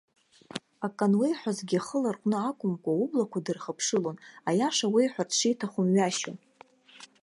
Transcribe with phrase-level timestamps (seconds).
[0.85, 4.17] Акы ануеиҳәозгьы ихы ларҟәны акәымкәа, ублақәа дырхыԥшылон,
[4.49, 6.31] аиаша уеиҳәарц шиҭаху мҩашьо.